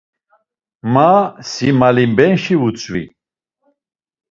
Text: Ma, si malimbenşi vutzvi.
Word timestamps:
Ma, 0.93 1.09
si 1.51 1.67
malimbenşi 1.79 2.53
vutzvi. 2.61 3.03